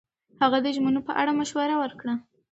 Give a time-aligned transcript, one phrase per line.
[0.41, 2.13] هغه د ژمنو په اړه مشوره ورکړه.